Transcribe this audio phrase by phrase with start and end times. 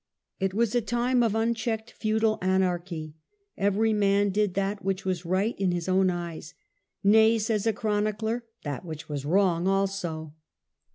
[0.39, 3.13] It was a time of unchecked feudal anarchy:
[3.55, 6.55] every man did that which was right in his own eyes—
[7.03, 10.33] "nay", says a chronicler, "that which was wrong also".